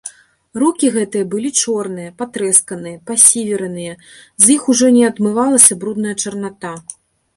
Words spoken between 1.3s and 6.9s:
былі чорныя, патрэсканыя, пасівераныя, з іх ужо не адмывалася брудная чарната.